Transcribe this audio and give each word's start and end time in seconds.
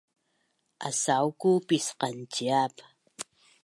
asauku 0.87 1.49
pisqanciap 1.67 2.75